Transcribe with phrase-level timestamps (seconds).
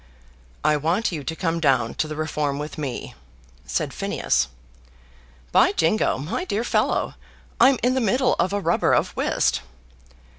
[0.63, 3.13] "I want you to come down to the Reform with me,"
[3.67, 4.47] said Phineas.
[5.51, 7.13] "By jingo, my dear fellow,
[7.59, 9.61] I'm in the middle of a rubber of whist."